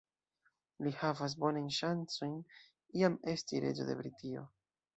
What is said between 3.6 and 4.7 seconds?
reĝo de Britio.